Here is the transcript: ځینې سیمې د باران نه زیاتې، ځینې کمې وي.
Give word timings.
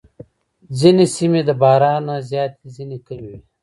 ځینې 0.79 1.05
سیمې 1.15 1.41
د 1.45 1.49
باران 1.61 2.01
نه 2.07 2.15
زیاتې، 2.29 2.63
ځینې 2.75 2.97
کمې 3.05 3.27
وي. 3.31 3.39